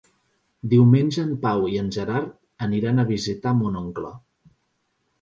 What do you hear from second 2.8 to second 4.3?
a visitar mon oncle.